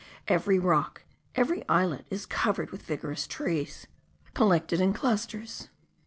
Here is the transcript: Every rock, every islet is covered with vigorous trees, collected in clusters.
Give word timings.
Every 0.27 0.57
rock, 0.57 1.03
every 1.35 1.63
islet 1.69 2.07
is 2.09 2.25
covered 2.25 2.71
with 2.71 2.81
vigorous 2.81 3.27
trees, 3.27 3.85
collected 4.33 4.81
in 4.81 4.93
clusters. 4.93 5.67